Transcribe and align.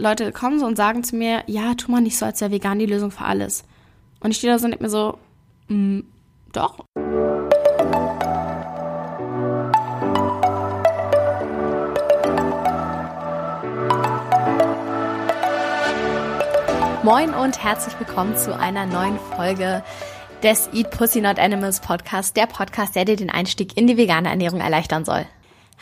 Leute 0.00 0.32
kommen 0.32 0.58
so 0.58 0.64
und 0.64 0.76
sagen 0.76 1.04
zu 1.04 1.14
mir, 1.14 1.42
ja, 1.46 1.74
tu 1.74 1.92
mal 1.92 2.00
nicht 2.00 2.16
so, 2.16 2.24
als 2.24 2.40
wäre 2.40 2.50
vegan 2.50 2.78
die 2.78 2.86
Lösung 2.86 3.10
für 3.10 3.26
alles. 3.26 3.64
Und 4.20 4.30
ich 4.30 4.38
stehe 4.38 4.50
da 4.50 4.58
so 4.58 4.64
und 4.64 4.70
denke 4.70 4.84
mir 4.84 4.88
so, 4.88 5.18
mm, 5.68 6.00
doch. 6.54 6.78
Moin 17.02 17.34
und 17.34 17.62
herzlich 17.62 17.98
willkommen 17.98 18.34
zu 18.36 18.58
einer 18.58 18.86
neuen 18.86 19.18
Folge 19.36 19.84
des 20.42 20.70
Eat 20.72 20.90
Pussy 20.92 21.20
Not 21.20 21.38
Animals 21.38 21.80
Podcast, 21.80 22.38
der 22.38 22.46
Podcast, 22.46 22.96
der 22.96 23.04
dir 23.04 23.16
den 23.16 23.28
Einstieg 23.28 23.76
in 23.76 23.86
die 23.86 23.98
vegane 23.98 24.30
Ernährung 24.30 24.62
erleichtern 24.62 25.04
soll. 25.04 25.26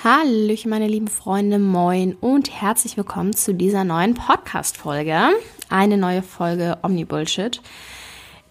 Hallöchen, 0.05 0.71
meine 0.71 0.87
lieben 0.87 1.09
Freunde, 1.09 1.59
moin 1.59 2.15
und 2.21 2.53
herzlich 2.53 2.97
willkommen 2.97 3.35
zu 3.35 3.53
dieser 3.53 3.83
neuen 3.83 4.15
Podcast-Folge. 4.15 5.31
Eine 5.71 5.97
neue 5.97 6.23
Folge 6.23 6.79
Omni-Bullshit. 6.83 7.61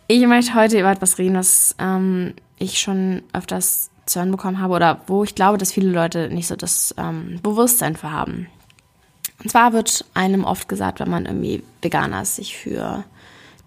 Ich 0.07 0.27
möchte 0.27 0.55
heute 0.55 0.77
über 0.77 0.91
etwas 0.91 1.17
reden, 1.17 1.35
was 1.35 1.73
ähm, 1.79 2.33
ich 2.59 2.81
schon 2.81 3.23
öfters 3.31 3.91
zu 4.05 4.19
hören 4.19 4.31
bekommen 4.31 4.59
habe 4.59 4.73
oder 4.73 4.99
wo 5.07 5.23
ich 5.23 5.35
glaube, 5.35 5.57
dass 5.57 5.71
viele 5.71 5.89
Leute 5.89 6.27
nicht 6.27 6.47
so 6.47 6.57
das 6.57 6.93
ähm, 6.97 7.39
Bewusstsein 7.41 7.95
für 7.95 8.11
haben. 8.11 8.47
Und 9.41 9.49
zwar 9.49 9.71
wird 9.71 10.03
einem 10.13 10.43
oft 10.43 10.67
gesagt, 10.67 10.99
wenn 10.99 11.09
man 11.09 11.25
irgendwie 11.25 11.63
Veganer 11.81 12.23
ist, 12.23 12.35
sich 12.35 12.57
für 12.57 13.05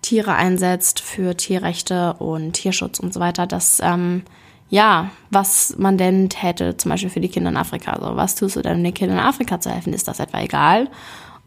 Tiere 0.02 0.35
einsetzt, 0.35 1.01
für 1.01 1.35
Tierrechte 1.35 2.12
und 2.19 2.52
Tierschutz 2.52 3.01
und 3.01 3.15
so 3.15 3.21
weiter, 3.21 3.47
dass 3.47 3.80
ähm, 3.83 4.24
ja, 4.70 5.10
was 5.30 5.77
man 5.79 5.98
denn 5.98 6.29
täte, 6.29 6.77
zum 6.77 6.91
Beispiel 6.91 7.10
für 7.10 7.20
die 7.20 7.29
Kinder 7.29 7.51
in 7.51 7.56
Afrika. 7.56 7.92
Also, 7.92 8.16
was 8.16 8.37
tust 8.37 8.55
du 8.55 8.62
denn, 8.62 8.79
um 8.79 8.84
den 8.84 8.95
Kindern 8.95 9.19
in 9.19 9.24
Afrika 9.24 9.60
zu 9.60 9.69
helfen? 9.69 9.93
Ist 9.93 10.06
das 10.06 10.20
etwa 10.20 10.41
egal? 10.41 10.88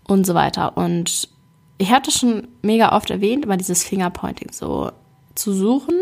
Und 0.05 0.25
so 0.25 0.33
weiter. 0.33 0.75
Und 0.75 1.29
ich 1.77 1.91
hatte 1.91 2.11
schon 2.11 2.49
mega 2.61 2.95
oft 2.95 3.09
erwähnt, 3.09 3.45
immer 3.45 3.55
dieses 3.55 3.83
Fingerpointing, 3.83 4.51
so 4.51 4.91
zu 5.35 5.53
suchen, 5.53 5.95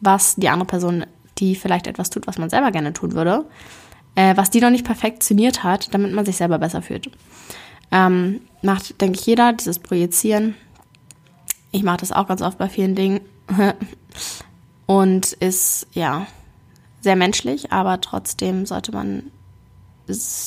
was 0.00 0.36
die 0.36 0.50
andere 0.50 0.66
Person, 0.66 1.06
die 1.38 1.54
vielleicht 1.56 1.86
etwas 1.86 2.10
tut, 2.10 2.26
was 2.26 2.36
man 2.36 2.50
selber 2.50 2.70
gerne 2.70 2.92
tun 2.92 3.12
würde, 3.12 3.46
äh, 4.14 4.36
was 4.36 4.50
die 4.50 4.60
noch 4.60 4.70
nicht 4.70 4.84
perfektioniert 4.84 5.64
hat, 5.64 5.94
damit 5.94 6.12
man 6.12 6.26
sich 6.26 6.36
selber 6.36 6.58
besser 6.58 6.82
fühlt. 6.82 7.10
Ähm, 7.90 8.42
macht, 8.60 9.00
denke 9.00 9.18
ich, 9.18 9.24
jeder, 9.24 9.54
dieses 9.54 9.78
Projizieren. 9.78 10.54
Ich 11.72 11.82
mache 11.82 11.98
das 11.98 12.12
auch 12.12 12.28
ganz 12.28 12.42
oft 12.42 12.58
bei 12.58 12.68
vielen 12.68 12.94
Dingen. 12.94 13.20
Und 14.86 15.32
ist, 15.34 15.86
ja, 15.92 16.26
sehr 17.00 17.16
menschlich, 17.16 17.72
aber 17.72 18.00
trotzdem 18.00 18.66
sollte 18.66 18.92
man 18.92 19.30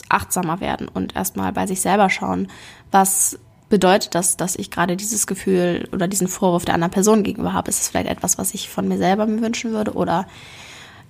achtsamer 0.09 0.59
werden 0.59 0.87
und 0.89 1.15
erstmal 1.15 1.53
bei 1.53 1.67
sich 1.67 1.79
selber 1.81 2.09
schauen, 2.09 2.47
was 2.91 3.39
bedeutet 3.69 4.13
das, 4.13 4.37
dass 4.37 4.55
ich 4.55 4.69
gerade 4.69 4.97
dieses 4.97 5.25
Gefühl 5.25 5.87
oder 5.91 6.07
diesen 6.07 6.27
Vorwurf 6.27 6.65
der 6.65 6.75
anderen 6.75 6.91
Person 6.91 7.23
gegenüber 7.23 7.53
habe? 7.53 7.69
Ist 7.69 7.81
es 7.81 7.87
vielleicht 7.87 8.09
etwas, 8.09 8.37
was 8.37 8.53
ich 8.53 8.69
von 8.69 8.87
mir 8.87 8.97
selber 8.97 9.25
mir 9.25 9.41
wünschen 9.41 9.71
würde 9.71 9.93
oder 9.93 10.27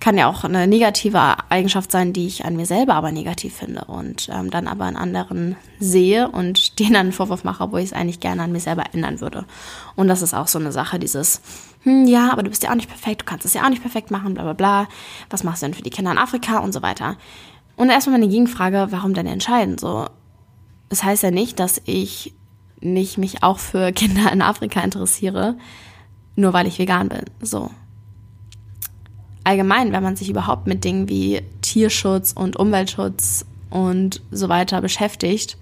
kann 0.04 0.18
ja 0.18 0.28
auch 0.28 0.44
eine 0.44 0.66
negative 0.66 1.18
Eigenschaft 1.48 1.90
sein, 1.90 2.12
die 2.12 2.26
ich 2.26 2.44
an 2.44 2.56
mir 2.56 2.66
selber 2.66 2.92
aber 2.92 3.10
negativ 3.10 3.56
finde 3.56 3.86
und 3.86 4.28
ähm, 4.30 4.50
dann 4.50 4.68
aber 4.68 4.84
an 4.84 4.96
anderen 4.96 5.56
sehe 5.80 6.28
und 6.28 6.78
denen 6.78 6.96
einen 6.96 7.12
Vorwurf 7.12 7.42
mache, 7.42 7.64
obwohl 7.64 7.80
ich 7.80 7.86
es 7.86 7.92
eigentlich 7.94 8.20
gerne 8.20 8.42
an 8.42 8.52
mir 8.52 8.60
selber 8.60 8.84
ändern 8.92 9.22
würde. 9.22 9.46
Und 9.96 10.08
das 10.08 10.20
ist 10.20 10.34
auch 10.34 10.46
so 10.46 10.58
eine 10.58 10.72
Sache, 10.72 10.98
dieses, 10.98 11.40
hm, 11.84 12.06
ja, 12.06 12.30
aber 12.30 12.42
du 12.42 12.50
bist 12.50 12.62
ja 12.62 12.70
auch 12.70 12.74
nicht 12.74 12.90
perfekt, 12.90 13.22
du 13.22 13.24
kannst 13.24 13.46
es 13.46 13.54
ja 13.54 13.64
auch 13.64 13.70
nicht 13.70 13.80
perfekt 13.80 14.10
machen, 14.10 14.34
bla 14.34 14.42
bla 14.42 14.52
bla. 14.52 14.88
Was 15.30 15.42
machst 15.42 15.62
du 15.62 15.66
denn 15.68 15.74
für 15.74 15.80
die 15.80 15.88
Kinder 15.88 16.12
in 16.12 16.18
Afrika 16.18 16.58
und 16.58 16.74
so 16.74 16.82
weiter? 16.82 17.16
Und 17.76 17.88
erstmal 17.88 18.18
meine 18.18 18.30
Gegenfrage, 18.30 18.88
warum 18.90 19.14
denn 19.14 19.26
entscheiden? 19.26 19.78
So, 19.78 20.06
das 20.90 21.02
heißt 21.02 21.22
ja 21.22 21.30
nicht, 21.30 21.58
dass 21.58 21.80
ich 21.86 22.34
nicht 22.78 23.16
mich 23.16 23.42
auch 23.42 23.58
für 23.58 23.90
Kinder 23.94 24.30
in 24.30 24.42
Afrika 24.42 24.82
interessiere, 24.82 25.56
nur 26.36 26.52
weil 26.52 26.66
ich 26.66 26.78
vegan 26.78 27.08
bin. 27.08 27.24
So, 27.40 27.70
allgemein, 29.44 29.92
wenn 29.92 30.02
man 30.02 30.16
sich 30.16 30.30
überhaupt 30.30 30.66
mit 30.66 30.84
Dingen 30.84 31.08
wie 31.08 31.42
Tierschutz 31.62 32.32
und 32.32 32.56
Umweltschutz 32.56 33.44
und 33.70 34.22
so 34.30 34.48
weiter 34.48 34.80
beschäftigt, 34.80 35.56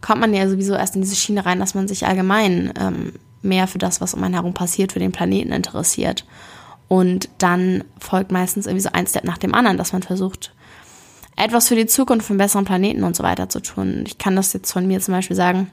kommt 0.00 0.20
man 0.20 0.34
ja 0.34 0.48
sowieso 0.48 0.74
erst 0.74 0.96
in 0.96 1.02
diese 1.02 1.16
Schiene 1.16 1.46
rein, 1.46 1.58
dass 1.58 1.74
man 1.74 1.88
sich 1.88 2.06
allgemein 2.06 2.72
ähm, 2.78 3.12
mehr 3.42 3.66
für 3.66 3.78
das, 3.78 4.00
was 4.00 4.14
um 4.14 4.22
einen 4.22 4.34
herum 4.34 4.54
passiert, 4.54 4.92
für 4.92 4.98
den 4.98 5.12
Planeten 5.12 5.52
interessiert. 5.52 6.26
Und 6.88 7.28
dann 7.38 7.84
folgt 7.98 8.32
meistens 8.32 8.66
irgendwie 8.66 8.82
so 8.82 8.90
ein 8.92 9.06
Step 9.06 9.24
nach 9.24 9.38
dem 9.38 9.54
anderen, 9.54 9.78
dass 9.78 9.92
man 9.92 10.02
versucht, 10.02 10.52
etwas 11.36 11.68
für 11.68 11.76
die 11.76 11.86
Zukunft, 11.86 12.26
für 12.26 12.32
einen 12.32 12.38
besseren 12.38 12.64
Planeten 12.64 13.04
und 13.04 13.16
so 13.16 13.22
weiter 13.22 13.48
zu 13.48 13.60
tun. 13.60 14.04
Ich 14.06 14.18
kann 14.18 14.36
das 14.36 14.52
jetzt 14.52 14.70
von 14.70 14.86
mir 14.86 15.00
zum 15.00 15.14
Beispiel 15.14 15.36
sagen. 15.36 15.70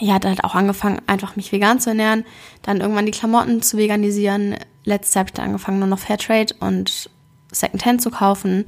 Ich 0.00 0.12
hatte 0.12 0.28
halt 0.28 0.44
auch 0.44 0.54
angefangen, 0.54 1.02
einfach 1.08 1.34
mich 1.34 1.50
vegan 1.50 1.80
zu 1.80 1.90
ernähren, 1.90 2.24
dann 2.62 2.80
irgendwann 2.80 3.06
die 3.06 3.12
Klamotten 3.12 3.62
zu 3.62 3.76
veganisieren, 3.76 4.54
letztes 4.88 5.14
Jahr 5.14 5.20
habe 5.20 5.28
ich 5.28 5.34
dann 5.34 5.46
angefangen, 5.46 5.78
nur 5.78 5.88
noch 5.88 5.98
Fairtrade 5.98 6.54
und 6.60 7.10
Secondhand 7.52 8.02
zu 8.02 8.10
kaufen. 8.10 8.64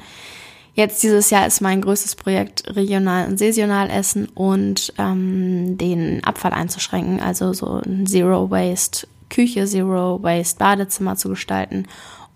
Jetzt 0.74 1.02
dieses 1.02 1.30
Jahr 1.30 1.46
ist 1.46 1.60
mein 1.60 1.80
größtes 1.80 2.14
Projekt 2.14 2.76
regional 2.76 3.26
und 3.26 3.38
saisonal 3.38 3.90
essen 3.90 4.28
und 4.28 4.92
ähm, 4.98 5.76
den 5.76 6.22
Abfall 6.22 6.52
einzuschränken, 6.52 7.20
also 7.20 7.52
so 7.52 7.82
ein 7.84 8.06
Zero 8.06 8.50
Waste 8.50 9.08
Küche, 9.28 9.66
Zero 9.66 10.22
Waste 10.22 10.58
Badezimmer 10.58 11.16
zu 11.16 11.28
gestalten 11.28 11.86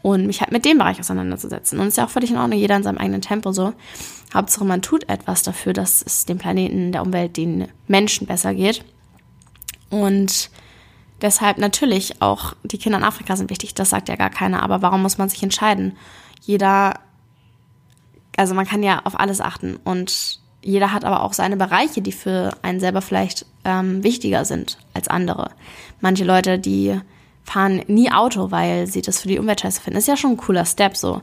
und 0.02 0.26
mich 0.26 0.40
halt 0.40 0.52
mit 0.52 0.64
dem 0.64 0.78
Bereich 0.78 1.00
auseinanderzusetzen. 1.00 1.78
Und 1.78 1.86
es 1.86 1.94
ist 1.94 1.96
ja 1.98 2.04
auch 2.04 2.10
völlig 2.10 2.30
in 2.30 2.36
Ordnung, 2.36 2.58
jeder 2.58 2.76
in 2.76 2.82
seinem 2.82 2.98
eigenen 2.98 3.22
Tempo 3.22 3.52
so. 3.52 3.72
Hauptsache, 4.34 4.64
man 4.64 4.82
tut 4.82 5.08
etwas 5.08 5.42
dafür, 5.42 5.72
dass 5.72 6.02
es 6.02 6.26
dem 6.26 6.38
Planeten, 6.38 6.92
der 6.92 7.02
Umwelt, 7.02 7.36
den 7.36 7.68
Menschen 7.86 8.26
besser 8.26 8.52
geht. 8.52 8.84
Und 9.90 10.50
Deshalb 11.24 11.56
natürlich 11.56 12.20
auch 12.20 12.52
die 12.64 12.76
Kinder 12.76 12.98
in 12.98 13.04
Afrika 13.04 13.34
sind 13.34 13.48
wichtig, 13.48 13.72
das 13.72 13.88
sagt 13.88 14.10
ja 14.10 14.16
gar 14.16 14.28
keiner. 14.28 14.62
Aber 14.62 14.82
warum 14.82 15.00
muss 15.00 15.16
man 15.16 15.30
sich 15.30 15.42
entscheiden? 15.42 15.96
Jeder, 16.42 17.00
also 18.36 18.54
man 18.54 18.66
kann 18.66 18.82
ja 18.82 19.00
auf 19.04 19.18
alles 19.18 19.40
achten 19.40 19.76
und 19.84 20.38
jeder 20.60 20.92
hat 20.92 21.02
aber 21.02 21.22
auch 21.22 21.32
seine 21.32 21.56
Bereiche, 21.56 22.02
die 22.02 22.12
für 22.12 22.54
einen 22.60 22.78
selber 22.78 23.00
vielleicht 23.00 23.46
ähm, 23.64 24.04
wichtiger 24.04 24.44
sind 24.44 24.76
als 24.92 25.08
andere. 25.08 25.52
Manche 26.02 26.24
Leute, 26.24 26.58
die 26.58 27.00
fahren 27.42 27.80
nie 27.86 28.12
Auto, 28.12 28.50
weil 28.50 28.86
sie 28.86 29.00
das 29.00 29.20
für 29.22 29.28
die 29.28 29.38
Umwelt 29.38 29.62
scheiße 29.62 29.80
finden. 29.80 29.98
Ist 29.98 30.08
ja 30.08 30.18
schon 30.18 30.32
ein 30.32 30.36
cooler 30.36 30.66
Step 30.66 30.94
so. 30.94 31.22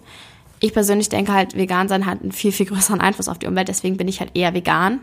Ich 0.59 0.73
persönlich 0.73 1.09
denke 1.09 1.31
halt, 1.31 1.55
vegan 1.55 1.87
sein 1.87 2.07
hat 2.07 2.23
einen 2.23 2.31
viel, 2.31 2.51
viel 2.51 2.65
größeren 2.65 3.01
Einfluss 3.01 3.29
auf 3.29 3.37
die 3.37 3.45
Umwelt, 3.45 3.67
deswegen 3.67 3.97
bin 3.97 4.07
ich 4.07 4.19
halt 4.19 4.35
eher 4.35 4.55
vegan 4.55 5.01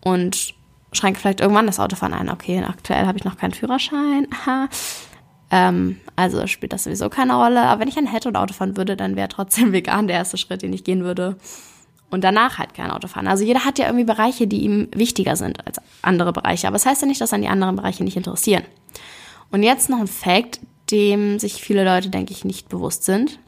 und 0.00 0.54
schränke 0.94 1.20
vielleicht 1.20 1.40
irgendwann 1.40 1.66
das 1.66 1.80
Autofahren 1.80 2.14
ein. 2.14 2.30
Okay, 2.30 2.62
aktuell 2.62 3.06
habe 3.06 3.18
ich 3.18 3.24
noch 3.24 3.36
keinen 3.36 3.54
Führerschein. 3.54 4.28
Aha. 4.32 4.68
Ähm, 5.50 6.00
also 6.16 6.46
spielt 6.46 6.72
das 6.72 6.84
sowieso 6.84 7.08
keine 7.10 7.34
Rolle. 7.34 7.62
Aber 7.62 7.80
wenn 7.80 7.88
ich 7.88 7.98
ein 7.98 8.06
hätte 8.06 8.28
und 8.28 8.36
Auto 8.36 8.54
fahren 8.54 8.76
würde, 8.76 8.96
dann 8.96 9.16
wäre 9.16 9.28
trotzdem 9.28 9.72
vegan 9.74 10.06
der 10.06 10.16
erste 10.16 10.36
Schritt, 10.36 10.62
den 10.62 10.72
ich 10.72 10.84
gehen 10.84 11.04
würde. 11.04 11.36
Und 12.10 12.22
danach 12.22 12.58
halt 12.58 12.74
kein 12.74 12.90
Auto 12.90 13.08
fahren. 13.08 13.26
Also 13.26 13.44
jeder 13.44 13.64
hat 13.64 13.78
ja 13.78 13.86
irgendwie 13.86 14.04
Bereiche, 14.04 14.46
die 14.46 14.62
ihm 14.62 14.88
wichtiger 14.94 15.36
sind 15.36 15.66
als 15.66 15.80
andere 16.02 16.32
Bereiche. 16.32 16.68
Aber 16.68 16.76
es 16.76 16.84
das 16.84 16.92
heißt 16.92 17.02
ja 17.02 17.08
nicht, 17.08 17.20
dass 17.20 17.32
an 17.32 17.42
die 17.42 17.48
anderen 17.48 17.76
Bereiche 17.76 18.04
nicht 18.04 18.16
interessieren. 18.16 18.62
Und 19.50 19.62
jetzt 19.62 19.90
noch 19.90 20.00
ein 20.00 20.06
Fact, 20.06 20.60
dem 20.90 21.38
sich 21.38 21.54
viele 21.54 21.84
Leute, 21.84 22.10
denke 22.10 22.32
ich, 22.32 22.44
nicht 22.44 22.68
bewusst 22.68 23.04
sind. 23.04 23.38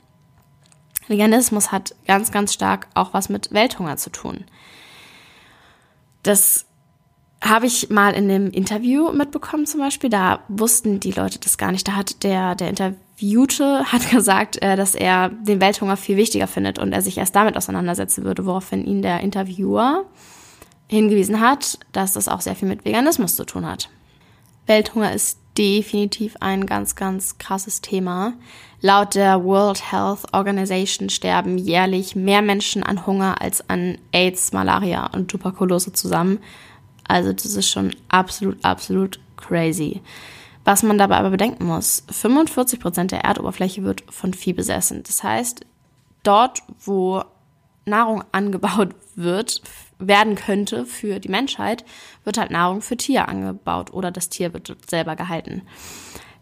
Veganismus 1.09 1.71
hat 1.71 1.95
ganz, 2.07 2.33
ganz 2.33 2.53
stark 2.53 2.89
auch 2.95 3.13
was 3.13 3.29
mit 3.29 3.53
Welthunger 3.53 3.97
zu 3.97 4.11
tun. 4.11 4.45
Das 6.23 6.67
habe 7.43 7.67
ich 7.67 7.91
mal 7.91 8.15
in 8.15 8.31
einem 8.31 8.51
Interview 8.51 9.13
mitbekommen 9.13 9.67
zum 9.67 9.81
Beispiel. 9.81 10.11
Da 10.11 10.41
wussten 10.49 11.01
die 11.01 11.13
Leute 11.13 11.39
das 11.39 11.59
gar 11.59 11.73
nicht. 11.73 11.87
Da 11.87 11.93
hat 11.93 12.23
der, 12.23 12.55
der 12.55 12.71
Interviewte 12.71 13.85
hat 13.93 14.11
gesagt, 14.11 14.63
äh, 14.63 14.77
dass 14.77 14.95
er 14.95 15.29
den 15.29 15.61
Welthunger 15.61 15.97
viel 15.97 16.17
wichtiger 16.17 16.47
findet 16.47 16.79
und 16.79 16.93
er 16.93 17.03
sich 17.03 17.19
erst 17.19 17.37
damit 17.37 17.57
auseinandersetzen 17.57 18.25
würde, 18.25 18.47
woraufhin 18.47 18.85
ihn 18.85 19.03
der 19.03 19.21
Interviewer 19.21 20.05
hingewiesen 20.89 21.41
hat, 21.41 21.79
dass 21.93 22.13
das 22.13 22.29
auch 22.29 22.41
sehr 22.41 22.55
viel 22.55 22.69
mit 22.69 22.85
Veganismus 22.85 23.37
zu 23.37 23.45
tun 23.45 23.67
hat. 23.67 23.91
Welthunger 24.67 25.13
ist 25.13 25.39
definitiv 25.59 26.37
ein 26.41 26.67
ganz, 26.67 26.95
ganz 26.97 27.39
krasses 27.39 27.81
Thema. 27.81 28.35
Laut 28.81 29.15
der 29.15 29.43
World 29.43 29.91
Health 29.91 30.33
Organization 30.33 31.09
sterben 31.09 31.57
jährlich 31.59 32.15
mehr 32.15 32.43
Menschen 32.43 32.83
an 32.83 33.07
Hunger 33.07 33.41
als 33.41 33.69
an 33.69 33.99
AIDS, 34.13 34.53
Malaria 34.53 35.07
und 35.07 35.29
Tuberkulose 35.29 35.93
zusammen. 35.93 36.39
Also 37.09 37.33
das 37.33 37.45
ist 37.45 37.71
schon 37.71 37.95
absolut, 38.09 38.65
absolut 38.65 39.21
crazy. 39.37 40.03
Was 40.65 40.83
man 40.83 40.99
dabei 40.99 41.19
aber 41.19 41.31
bedenken 41.31 41.67
muss, 41.67 42.05
45 42.11 42.81
Prozent 42.81 43.13
der 43.13 43.25
Erdoberfläche 43.25 43.85
wird 43.85 44.03
von 44.11 44.35
Vieh 44.35 44.53
besessen. 44.53 45.03
Das 45.05 45.23
heißt, 45.23 45.65
dort, 46.25 46.63
wo 46.85 47.23
Nahrung 47.85 48.25
angebaut 48.33 48.95
wird, 49.15 49.63
werden 49.99 50.35
könnte 50.35 50.85
für 50.85 51.21
die 51.21 51.29
Menschheit, 51.29 51.85
wird 52.25 52.37
halt 52.37 52.51
Nahrung 52.51 52.83
für 52.83 52.97
Tier 52.97 53.29
angebaut 53.29 53.93
oder 53.93 54.11
das 54.11 54.29
Tier 54.29 54.53
wird 54.53 54.77
selber 54.91 55.17
gehalten. 55.17 55.63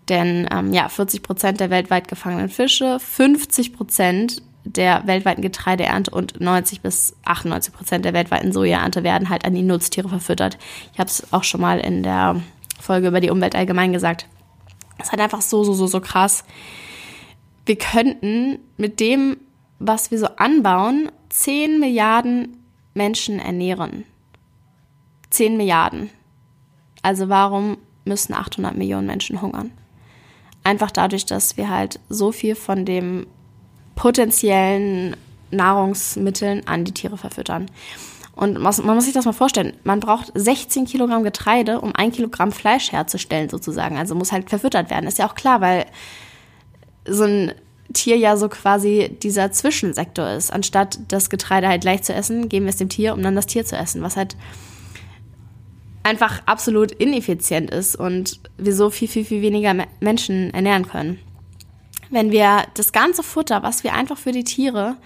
Denn 0.08 0.49
ähm, 0.50 0.72
ja, 0.72 0.88
40 0.88 1.22
Prozent 1.22 1.61
der 1.61 1.70
weltweit 1.70 2.08
gefangenen 2.08 2.49
Fische, 2.49 2.99
50 2.99 3.75
Prozent 3.75 4.43
der 4.64 5.06
weltweiten 5.06 5.43
Getreideernte 5.43 6.11
und 6.11 6.40
90 6.40 6.81
bis 6.81 7.14
98 7.25 7.72
Prozent 7.72 8.05
der 8.05 8.14
weltweiten 8.14 8.52
Sojaernte 8.52 9.05
werden 9.05 9.28
halt 9.28 9.44
an 9.44 9.55
die 9.55 9.62
Nutztiere 9.62 10.08
verfüttert. 10.08 10.58
Ich 10.93 10.99
habe 10.99 11.08
es 11.08 11.32
auch 11.32 11.44
schon 11.44 11.61
mal 11.61 11.78
in 11.78 12.02
der 12.02 12.40
Folge 12.81 13.08
über 13.08 13.20
die 13.20 13.31
Umwelt 13.31 13.55
allgemein 13.55 13.93
gesagt. 13.93 14.26
Das 14.96 15.08
ist 15.08 15.12
halt 15.12 15.20
einfach 15.20 15.43
so, 15.43 15.64
so, 15.64 15.75
so, 15.75 15.87
so 15.87 16.00
krass. 16.00 16.44
Wir 17.66 17.76
könnten 17.76 18.58
mit 18.76 19.00
dem, 19.00 19.37
was 19.78 20.11
wir 20.11 20.19
so 20.19 20.26
anbauen, 20.37 21.11
10 21.28 21.81
Milliarden 21.81 22.56
Menschen 22.94 23.38
ernähren. 23.38 24.05
10 25.31 25.56
Milliarden. 25.56 26.11
Also 27.02 27.28
warum 27.28 27.76
müssen 28.05 28.34
800 28.34 28.76
Millionen 28.76 29.06
Menschen 29.06 29.43
hungern? 29.43 29.72
Einfach 30.62 30.90
dadurch, 30.90 31.26
dass 31.26 31.56
wir 31.58 31.69
halt 31.69 32.00
so 32.08 32.32
viel 32.32 32.55
von 32.55 32.87
dem 32.87 33.26
potenziellen 33.94 35.17
Nahrungsmitteln 35.50 36.67
an 36.67 36.85
die 36.85 36.93
Tiere 36.93 37.17
verfüttern. 37.17 37.70
Und 38.37 38.58
man 38.58 38.96
muss 38.96 39.05
sich 39.05 39.14
das 39.14 39.26
mal 39.26 39.32
vorstellen. 39.32 39.75
Man 39.85 40.00
braucht 40.00 40.32
16 40.35 40.87
Kilogramm 40.87 41.23
Getreide, 41.23 41.81
um 41.81 41.94
ein 41.94 42.11
Kilogramm 42.11 42.50
Fleisch 42.50 42.91
herzustellen, 42.91 43.49
sozusagen. 43.49 43.96
Also 43.96 44.17
muss 44.17 44.32
halt 44.32 44.50
verfüttert 44.50 44.91
werden. 44.91 45.06
Ist 45.06 45.19
ja 45.19 45.29
auch 45.29 45.37
klar, 45.37 45.61
weil 45.61 45.87
so 47.06 47.25
ein 47.25 47.52
Tier 47.93 48.17
ja 48.17 48.37
so 48.37 48.49
quasi 48.49 49.17
dieser 49.23 49.52
Zwischensektor 49.52 50.31
ist. 50.31 50.52
Anstatt 50.52 50.99
das 51.08 51.31
Getreide 51.31 51.69
halt 51.69 51.82
gleich 51.82 52.02
zu 52.02 52.12
essen, 52.12 52.49
geben 52.49 52.67
wir 52.67 52.70
es 52.70 52.76
dem 52.76 52.88
Tier, 52.88 53.14
um 53.14 53.23
dann 53.23 53.37
das 53.37 53.47
Tier 53.47 53.64
zu 53.64 53.76
essen. 53.76 54.02
Was 54.02 54.17
halt 54.17 54.37
einfach 56.02 56.43
absolut 56.47 56.90
ineffizient 56.90 57.70
ist 57.70 57.94
und 57.94 58.40
wir 58.58 58.75
so 58.75 58.90
viel, 58.90 59.08
viel, 59.08 59.25
viel 59.25 59.43
weniger 59.43 59.75
Menschen 60.00 60.52
ernähren 60.52 60.88
können. 60.88 61.20
Wenn 62.11 62.31
wir 62.31 62.65
das 62.75 62.93
ganze 62.93 63.23
Futter, 63.23 63.62
was 63.62 63.85
wir 63.85 63.95
einfach 63.95 64.19
für 64.19 64.33
die 64.33 64.45
Tiere 64.45 64.97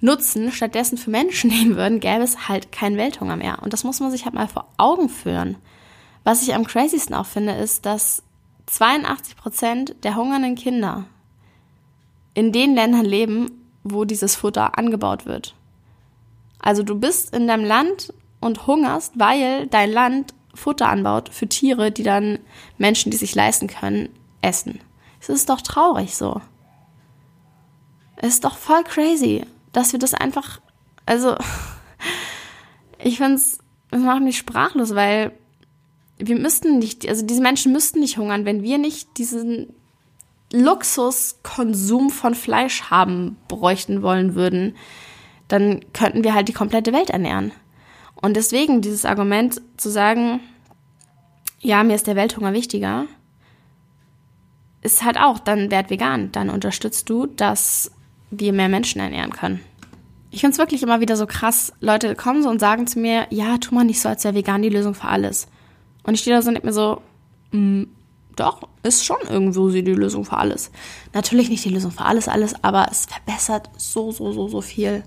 nutzen, 0.00 0.52
stattdessen 0.52 0.98
für 0.98 1.10
Menschen 1.10 1.50
nehmen 1.50 1.76
würden, 1.76 2.00
gäbe 2.00 2.22
es 2.22 2.48
halt 2.48 2.72
keinen 2.72 2.96
Welthunger 2.96 3.36
mehr. 3.36 3.62
Und 3.62 3.72
das 3.72 3.84
muss 3.84 4.00
man 4.00 4.10
sich 4.10 4.24
halt 4.24 4.34
mal 4.34 4.48
vor 4.48 4.68
Augen 4.76 5.08
führen. 5.08 5.56
Was 6.24 6.42
ich 6.42 6.54
am 6.54 6.66
crazysten 6.66 7.14
auch 7.14 7.26
finde, 7.26 7.52
ist, 7.52 7.86
dass 7.86 8.22
82 8.66 9.36
Prozent 9.36 9.96
der 10.02 10.16
hungernden 10.16 10.56
Kinder 10.56 11.04
in 12.34 12.52
den 12.52 12.74
Ländern 12.74 13.04
leben, 13.04 13.50
wo 13.84 14.04
dieses 14.04 14.36
Futter 14.36 14.76
angebaut 14.76 15.24
wird. 15.24 15.54
Also 16.58 16.82
du 16.82 16.98
bist 16.98 17.34
in 17.34 17.46
deinem 17.46 17.64
Land 17.64 18.12
und 18.40 18.66
hungerst, 18.66 19.12
weil 19.16 19.66
dein 19.68 19.92
Land 19.92 20.34
Futter 20.52 20.88
anbaut 20.88 21.28
für 21.28 21.46
Tiere, 21.46 21.92
die 21.92 22.02
dann 22.02 22.38
Menschen, 22.78 23.10
die 23.10 23.16
sich 23.16 23.34
leisten 23.34 23.68
können, 23.68 24.08
essen. 24.42 24.80
Es 25.28 25.40
ist 25.40 25.48
doch 25.48 25.60
traurig 25.60 26.14
so. 26.14 26.40
Es 28.16 28.34
ist 28.34 28.44
doch 28.44 28.56
voll 28.56 28.84
crazy, 28.84 29.44
dass 29.72 29.92
wir 29.92 29.98
das 29.98 30.14
einfach, 30.14 30.60
also, 31.04 31.36
ich 33.02 33.16
finde 33.16 33.34
es, 33.34 33.58
es 33.90 34.00
macht 34.00 34.22
mich 34.22 34.38
sprachlos, 34.38 34.94
weil 34.94 35.32
wir 36.18 36.36
müssten 36.36 36.78
nicht, 36.78 37.08
also 37.08 37.26
diese 37.26 37.42
Menschen 37.42 37.72
müssten 37.72 38.00
nicht 38.00 38.18
hungern, 38.18 38.44
wenn 38.44 38.62
wir 38.62 38.78
nicht 38.78 39.18
diesen 39.18 39.74
Luxuskonsum 40.52 42.10
von 42.10 42.34
Fleisch 42.34 42.84
haben 42.84 43.36
bräuchten 43.48 44.02
wollen 44.02 44.34
würden, 44.34 44.76
dann 45.48 45.80
könnten 45.92 46.24
wir 46.24 46.34
halt 46.34 46.48
die 46.48 46.52
komplette 46.52 46.92
Welt 46.92 47.10
ernähren. 47.10 47.52
Und 48.14 48.36
deswegen 48.36 48.80
dieses 48.80 49.04
Argument 49.04 49.60
zu 49.76 49.90
sagen, 49.90 50.40
ja, 51.60 51.82
mir 51.82 51.96
ist 51.96 52.06
der 52.06 52.16
Welthunger 52.16 52.52
wichtiger, 52.52 53.06
ist 54.86 55.04
halt 55.04 55.18
auch, 55.18 55.38
dann 55.38 55.70
werd 55.70 55.90
vegan. 55.90 56.32
Dann 56.32 56.48
unterstützt 56.48 57.10
du, 57.10 57.26
dass 57.26 57.90
wir 58.30 58.52
mehr 58.52 58.68
Menschen 58.68 59.00
ernähren 59.00 59.32
können. 59.32 59.60
Ich 60.30 60.40
finde 60.40 60.52
es 60.52 60.58
wirklich 60.58 60.82
immer 60.82 61.00
wieder 61.00 61.16
so 61.16 61.26
krass. 61.26 61.72
Leute 61.80 62.14
kommen 62.14 62.42
so 62.42 62.48
und 62.48 62.60
sagen 62.60 62.86
zu 62.86 62.98
mir, 62.98 63.26
ja, 63.30 63.58
tu 63.58 63.74
mal 63.74 63.84
nicht 63.84 64.00
so, 64.00 64.08
als 64.08 64.24
wäre 64.24 64.34
vegan 64.34 64.62
die 64.62 64.68
Lösung 64.68 64.94
für 64.94 65.08
alles. 65.08 65.48
Und 66.02 66.14
ich 66.14 66.20
stehe 66.20 66.36
da 66.36 66.42
so 66.42 66.48
und 66.48 66.54
denke 66.54 66.66
mir 66.66 66.72
so, 66.72 67.02
mm, 67.52 67.84
doch, 68.36 68.68
ist 68.82 69.04
schon 69.04 69.16
irgendwo 69.28 69.70
die 69.70 69.80
Lösung 69.80 70.24
für 70.24 70.36
alles. 70.36 70.70
Natürlich 71.14 71.48
nicht 71.48 71.64
die 71.64 71.70
Lösung 71.70 71.90
für 71.90 72.04
alles, 72.04 72.28
alles, 72.28 72.54
aber 72.62 72.86
es 72.90 73.06
verbessert 73.06 73.70
so, 73.76 74.12
so, 74.12 74.32
so, 74.32 74.48
so 74.48 74.60
viel 74.60 75.02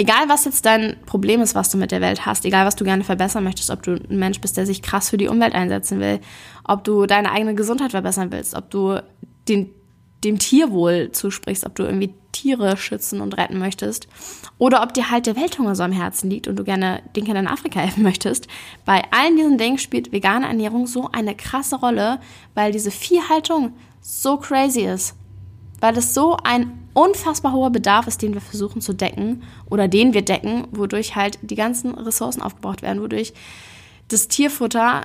egal 0.00 0.30
was 0.30 0.46
jetzt 0.46 0.64
dein 0.64 0.96
Problem 1.04 1.42
ist, 1.42 1.54
was 1.54 1.68
du 1.68 1.76
mit 1.76 1.92
der 1.92 2.00
Welt 2.00 2.24
hast, 2.24 2.46
egal 2.46 2.64
was 2.64 2.74
du 2.74 2.84
gerne 2.84 3.04
verbessern 3.04 3.44
möchtest, 3.44 3.68
ob 3.68 3.82
du 3.82 3.92
ein 3.92 4.18
Mensch 4.18 4.40
bist, 4.40 4.56
der 4.56 4.64
sich 4.64 4.80
krass 4.80 5.10
für 5.10 5.18
die 5.18 5.28
Umwelt 5.28 5.54
einsetzen 5.54 6.00
will, 6.00 6.20
ob 6.64 6.84
du 6.84 7.04
deine 7.04 7.30
eigene 7.30 7.54
Gesundheit 7.54 7.90
verbessern 7.90 8.32
willst, 8.32 8.54
ob 8.54 8.70
du 8.70 9.02
den, 9.46 9.68
dem 10.24 10.38
Tierwohl 10.38 11.12
zusprichst, 11.12 11.66
ob 11.66 11.74
du 11.74 11.82
irgendwie 11.82 12.14
Tiere 12.32 12.78
schützen 12.78 13.20
und 13.20 13.36
retten 13.36 13.58
möchtest 13.58 14.08
oder 14.56 14.82
ob 14.82 14.94
dir 14.94 15.10
halt 15.10 15.26
der 15.26 15.36
Welthunger 15.36 15.74
so 15.74 15.82
am 15.82 15.92
Herzen 15.92 16.30
liegt 16.30 16.48
und 16.48 16.56
du 16.56 16.64
gerne 16.64 17.02
den 17.14 17.24
Kindern 17.24 17.44
in 17.44 17.52
Afrika 17.52 17.80
helfen 17.80 18.02
möchtest. 18.02 18.46
Bei 18.86 19.04
allen 19.10 19.36
diesen 19.36 19.58
Dingen 19.58 19.76
spielt 19.76 20.12
vegane 20.12 20.46
Ernährung 20.46 20.86
so 20.86 21.10
eine 21.12 21.34
krasse 21.34 21.76
Rolle, 21.76 22.20
weil 22.54 22.72
diese 22.72 22.90
Viehhaltung 22.90 23.74
so 24.00 24.38
crazy 24.38 24.80
ist 24.80 25.19
weil 25.80 25.96
es 25.96 26.14
so 26.14 26.36
ein 26.42 26.78
unfassbar 26.92 27.52
hoher 27.52 27.70
Bedarf 27.70 28.06
ist, 28.06 28.22
den 28.22 28.34
wir 28.34 28.40
versuchen 28.40 28.80
zu 28.80 28.92
decken 28.92 29.42
oder 29.68 29.88
den 29.88 30.12
wir 30.14 30.22
decken, 30.22 30.66
wodurch 30.70 31.16
halt 31.16 31.38
die 31.42 31.54
ganzen 31.54 31.94
Ressourcen 31.94 32.42
aufgebraucht 32.42 32.82
werden, 32.82 33.02
wodurch 33.02 33.32
das 34.08 34.28
Tierfutter, 34.28 35.02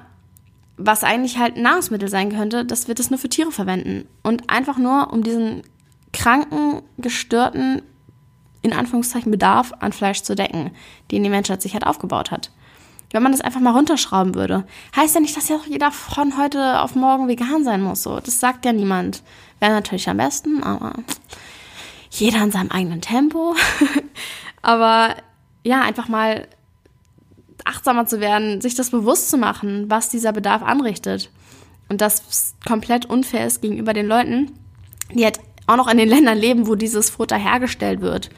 was 0.77 1.03
eigentlich 1.03 1.37
halt 1.37 1.57
Nahrungsmittel 1.57 2.09
sein 2.09 2.31
könnte, 2.31 2.65
das 2.65 2.87
wird 2.87 2.99
es 2.99 3.09
nur 3.09 3.19
für 3.19 3.29
Tiere 3.29 3.51
verwenden 3.51 4.07
und 4.23 4.49
einfach 4.49 4.77
nur 4.77 5.13
um 5.13 5.23
diesen 5.23 5.61
kranken, 6.11 6.81
gestörten, 6.97 7.81
in 8.61 8.73
Anführungszeichen 8.73 9.31
Bedarf 9.31 9.73
an 9.79 9.93
Fleisch 9.93 10.23
zu 10.23 10.35
decken, 10.35 10.71
den 11.11 11.23
die 11.23 11.29
Menschheit 11.29 11.61
sich 11.61 11.73
halt 11.73 11.85
aufgebaut 11.85 12.31
hat. 12.31 12.51
Wenn 13.15 13.23
man 13.23 13.31
das 13.31 13.39
einfach 13.39 13.61
mal 13.61 13.71
runterschrauben 13.71 14.35
würde, 14.35 14.65
heißt 14.93 15.15
ja 15.15 15.21
nicht, 15.21 15.37
dass 15.37 15.47
ja 15.47 15.55
auch 15.55 15.65
jeder 15.65 15.89
von 15.89 16.37
heute 16.37 16.81
auf 16.81 16.95
morgen 16.95 17.29
vegan 17.29 17.63
sein 17.63 17.81
muss. 17.81 18.03
So, 18.03 18.19
das 18.19 18.41
sagt 18.41 18.65
ja 18.65 18.73
niemand. 18.73 19.23
Wäre 19.61 19.71
natürlich 19.71 20.09
am 20.09 20.17
besten, 20.17 20.61
aber 20.63 20.91
jeder 22.09 22.43
in 22.43 22.51
seinem 22.51 22.71
eigenen 22.71 22.99
Tempo. 22.99 23.55
aber 24.61 25.15
ja, 25.63 25.79
einfach 25.79 26.09
mal 26.09 26.45
achtsamer 27.63 28.05
zu 28.05 28.19
werden, 28.19 28.59
sich 28.59 28.75
das 28.75 28.89
bewusst 28.89 29.29
zu 29.29 29.37
machen, 29.37 29.89
was 29.89 30.09
dieser 30.09 30.33
Bedarf 30.33 30.61
anrichtet. 30.61 31.31
Und 31.87 32.01
das 32.01 32.53
komplett 32.67 33.05
unfair 33.05 33.47
ist 33.47 33.61
gegenüber 33.61 33.93
den 33.93 34.07
Leuten, 34.07 34.51
die 35.13 35.23
halt 35.23 35.39
auch 35.67 35.77
noch 35.77 35.87
in 35.87 35.97
den 35.97 36.09
Ländern 36.09 36.37
leben, 36.37 36.67
wo 36.67 36.75
dieses 36.75 37.11
Futter 37.11 37.37
hergestellt 37.37 38.01
wird. 38.01 38.29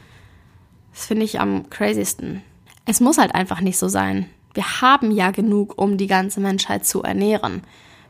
Das 0.92 1.06
finde 1.06 1.24
ich 1.24 1.40
am 1.40 1.68
crazysten. 1.68 2.44
Es 2.86 3.00
muss 3.00 3.18
halt 3.18 3.34
einfach 3.34 3.60
nicht 3.60 3.76
so 3.76 3.88
sein. 3.88 4.26
Wir 4.54 4.80
haben 4.80 5.10
ja 5.10 5.30
genug, 5.30 5.80
um 5.80 5.96
die 5.96 6.06
ganze 6.06 6.40
Menschheit 6.40 6.86
zu 6.86 7.02
ernähren 7.02 7.62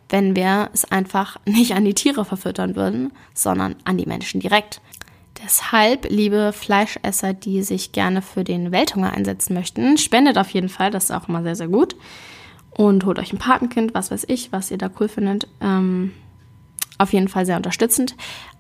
wenn 0.09 0.37
wir 0.37 0.71
es 0.73 0.85
einfach 0.85 1.37
nicht 1.45 1.75
an 1.75 1.85
die 1.85 1.95
Tiere 1.95 2.25
verfüttern 2.25 2.77
würden, 2.77 3.13
sondern 3.35 3.77
an 3.85 3.99
die 3.99 4.07
Menschen 4.07 4.41
direkt. 4.41 4.81
Deshalb, 5.45 6.07
liebe 6.11 6.53
Fleischesser, 6.53 7.33
die 7.33 7.63
sich 7.63 7.93
gerne 7.93 8.23
für 8.23 8.43
den 8.43 8.73
Welthunger 8.73 9.13
einsetzen 9.13 9.55
möchten, 9.55 9.97
spendet 9.97 10.37
auf 10.37 10.51
jeden 10.51 10.69
Fall, 10.69 10.91
das 10.91 11.05
ist 11.05 11.11
auch 11.13 11.29
immer 11.29 11.43
sehr, 11.43 11.55
sehr 11.55 11.69
gut. 11.69 11.95
Und 12.71 13.05
holt 13.05 13.19
euch 13.19 13.33
ein 13.33 13.39
Patenkind, 13.39 13.95
was 13.95 14.11
weiß 14.11 14.25
ich, 14.29 14.53
was 14.53 14.71
ihr 14.71 14.79
da 14.79 14.91
cool 14.99 15.09
findet. 15.09 15.49
Ähm, 15.61 16.13
auf 16.97 17.13
jeden 17.13 17.29
Fall 17.29 17.47
sehr 17.47 17.57
unterstützend. 17.57 18.17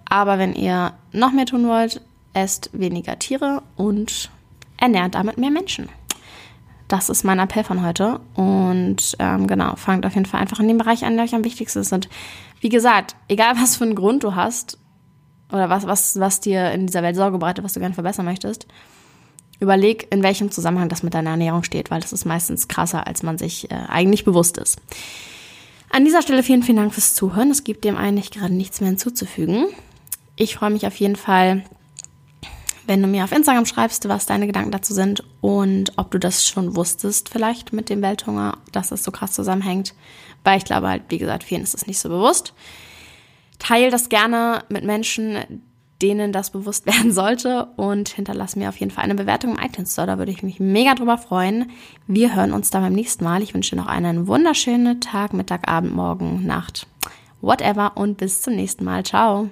Aber 0.08 0.38
wenn 0.38 0.54
ihr 0.54 0.92
noch 1.12 1.32
mehr 1.32 1.46
tun 1.46 1.68
wollt, 1.68 2.00
esst 2.32 2.70
weniger 2.72 3.18
Tiere 3.18 3.62
und 3.76 4.30
ernährt 4.76 5.14
damit 5.14 5.38
mehr 5.38 5.50
Menschen. 5.50 5.88
Das 6.88 7.10
ist 7.10 7.22
mein 7.22 7.38
Appell 7.38 7.64
von 7.64 7.84
heute. 7.84 8.20
Und 8.34 9.16
ähm, 9.18 9.46
genau, 9.46 9.76
fangt 9.76 10.06
auf 10.06 10.14
jeden 10.14 10.26
Fall 10.26 10.40
einfach 10.40 10.58
in 10.58 10.68
dem 10.68 10.78
Bereich 10.78 11.04
an, 11.04 11.16
der 11.16 11.24
euch 11.24 11.34
am 11.34 11.44
wichtigsten 11.44 11.80
ist. 11.80 11.92
Und 11.92 12.08
wie 12.60 12.70
gesagt, 12.70 13.14
egal 13.28 13.54
was 13.60 13.76
für 13.76 13.84
einen 13.84 13.94
Grund 13.94 14.24
du 14.24 14.34
hast 14.34 14.78
oder 15.52 15.70
was, 15.70 15.86
was, 15.86 16.18
was 16.18 16.40
dir 16.40 16.72
in 16.72 16.86
dieser 16.86 17.02
Welt 17.02 17.16
Sorge 17.16 17.38
bereitet, 17.38 17.64
was 17.64 17.74
du 17.74 17.80
gerne 17.80 17.94
verbessern 17.94 18.24
möchtest, 18.24 18.66
überleg, 19.60 20.08
in 20.10 20.22
welchem 20.22 20.50
Zusammenhang 20.50 20.88
das 20.88 21.02
mit 21.02 21.14
deiner 21.14 21.30
Ernährung 21.30 21.62
steht, 21.62 21.90
weil 21.90 22.00
das 22.00 22.12
ist 22.12 22.24
meistens 22.24 22.68
krasser, 22.68 23.06
als 23.06 23.22
man 23.22 23.38
sich 23.38 23.70
äh, 23.70 23.74
eigentlich 23.88 24.24
bewusst 24.24 24.56
ist. 24.56 24.78
An 25.90 26.04
dieser 26.04 26.22
Stelle 26.22 26.42
vielen, 26.42 26.62
vielen 26.62 26.76
Dank 26.76 26.92
fürs 26.92 27.14
Zuhören. 27.14 27.50
Es 27.50 27.64
gibt 27.64 27.84
dem 27.84 27.96
eigentlich 27.96 28.30
gerade 28.30 28.52
nichts 28.52 28.80
mehr 28.80 28.90
hinzuzufügen. 28.90 29.66
Ich 30.36 30.54
freue 30.54 30.70
mich 30.70 30.86
auf 30.86 30.94
jeden 30.96 31.16
Fall, 31.16 31.64
wenn 32.86 33.02
du 33.02 33.08
mir 33.08 33.24
auf 33.24 33.32
Instagram 33.32 33.66
schreibst, 33.66 34.08
was 34.08 34.26
deine 34.26 34.46
Gedanken 34.46 34.70
dazu 34.70 34.94
sind 34.94 35.24
und 35.40 35.92
ob 35.96 36.10
du 36.10 36.18
das 36.18 36.46
schon 36.46 36.74
wusstest, 36.74 37.28
vielleicht 37.28 37.72
mit 37.72 37.88
dem 37.90 38.02
Welthunger, 38.02 38.58
dass 38.72 38.88
das 38.88 39.04
so 39.04 39.10
krass 39.10 39.32
zusammenhängt. 39.32 39.94
Weil 40.44 40.58
ich 40.58 40.64
glaube 40.64 40.88
halt, 40.88 41.02
wie 41.08 41.18
gesagt, 41.18 41.44
vielen 41.44 41.62
ist 41.62 41.74
es 41.74 41.86
nicht 41.86 41.98
so 41.98 42.08
bewusst. 42.08 42.54
Teil 43.58 43.90
das 43.90 44.08
gerne 44.08 44.64
mit 44.68 44.84
Menschen, 44.84 45.62
denen 46.02 46.32
das 46.32 46.50
bewusst 46.50 46.86
werden 46.92 47.12
sollte 47.12 47.66
und 47.76 48.08
hinterlass 48.08 48.56
mir 48.56 48.68
auf 48.68 48.78
jeden 48.78 48.90
Fall 48.90 49.04
eine 49.04 49.14
Bewertung 49.14 49.56
im 49.56 49.64
iTunes 49.64 49.92
Store. 49.92 50.06
Da 50.06 50.18
würde 50.18 50.32
ich 50.32 50.42
mich 50.42 50.60
mega 50.60 50.94
drüber 50.94 51.18
freuen. 51.18 51.70
Wir 52.06 52.34
hören 52.34 52.52
uns 52.52 52.70
dann 52.70 52.82
beim 52.82 52.92
nächsten 52.92 53.24
Mal. 53.24 53.42
Ich 53.42 53.54
wünsche 53.54 53.76
dir 53.76 53.82
noch 53.82 53.88
einen 53.88 54.26
wunderschönen 54.26 55.00
Tag, 55.00 55.32
Mittag, 55.32 55.68
Abend, 55.68 55.94
Morgen, 55.94 56.46
Nacht, 56.46 56.86
whatever 57.40 57.96
und 57.96 58.18
bis 58.18 58.42
zum 58.42 58.54
nächsten 58.54 58.84
Mal. 58.84 59.04
Ciao. 59.04 59.50